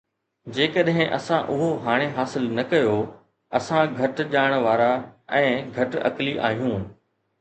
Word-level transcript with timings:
جيڪڏهن 0.53 1.11
اسان 1.17 1.43
اهو 1.55 1.67
هاڻي 1.87 2.07
حاصل 2.15 2.47
نه 2.61 2.65
ڪيو، 2.71 2.95
اسان 3.59 3.93
گهٽ 4.01 4.25
ڄاڻ 4.33 4.57
وارا 4.65 4.89
۽ 5.43 5.53
گهٽ 5.77 6.01
عقلي 6.11 6.35
آهيون 6.49 6.89